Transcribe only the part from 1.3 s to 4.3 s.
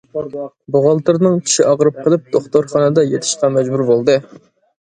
چىشى ئاغرىپ قېلىپ دوختۇرخانىدا يېتىشقا مەجبۇر بولدى.